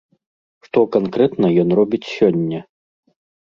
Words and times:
Што 0.67 0.79
канкрэтна 0.95 1.47
ён 1.67 1.77
робіць 1.83 2.03
сёння? 2.17 2.59